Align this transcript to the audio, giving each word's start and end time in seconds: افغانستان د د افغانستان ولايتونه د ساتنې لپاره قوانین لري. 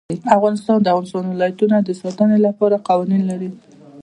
افغانستان 0.37 0.77
د 0.81 0.83
د 0.85 0.87
افغانستان 0.89 1.23
ولايتونه 1.33 1.75
د 1.81 1.89
ساتنې 2.01 2.37
لپاره 2.47 2.83
قوانین 2.87 3.21
لري. 3.31 3.49